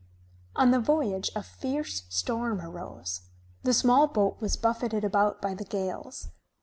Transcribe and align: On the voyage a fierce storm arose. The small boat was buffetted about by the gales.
On 0.55 0.71
the 0.71 0.79
voyage 0.79 1.29
a 1.35 1.43
fierce 1.43 2.05
storm 2.09 2.59
arose. 2.59 3.21
The 3.61 3.71
small 3.71 4.07
boat 4.07 4.37
was 4.41 4.57
buffetted 4.57 5.03
about 5.03 5.43
by 5.43 5.53
the 5.53 5.63
gales. 5.65 6.29